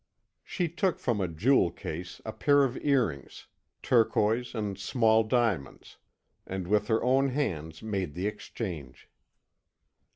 [0.43, 3.45] She took from a jewel case a pair of earrings,
[3.83, 5.97] turquoise and small diamonds,
[6.47, 9.07] and with her own hands made the exchange.